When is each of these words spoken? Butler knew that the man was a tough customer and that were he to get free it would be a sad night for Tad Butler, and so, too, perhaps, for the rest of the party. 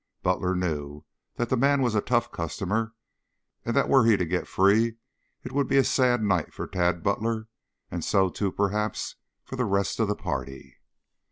Butler 0.23 0.55
knew 0.55 1.05
that 1.35 1.49
the 1.49 1.55
man 1.55 1.83
was 1.83 1.93
a 1.93 2.01
tough 2.01 2.31
customer 2.31 2.95
and 3.63 3.75
that 3.75 3.87
were 3.87 4.03
he 4.03 4.17
to 4.17 4.25
get 4.25 4.47
free 4.47 4.95
it 5.43 5.51
would 5.51 5.67
be 5.67 5.77
a 5.77 5.83
sad 5.83 6.23
night 6.23 6.51
for 6.55 6.65
Tad 6.65 7.03
Butler, 7.03 7.47
and 7.91 8.03
so, 8.03 8.27
too, 8.29 8.51
perhaps, 8.51 9.17
for 9.43 9.57
the 9.57 9.65
rest 9.65 9.99
of 9.99 10.07
the 10.07 10.15
party. 10.15 10.79